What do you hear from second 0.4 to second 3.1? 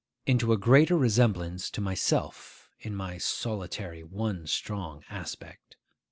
a greater resemblance to myself in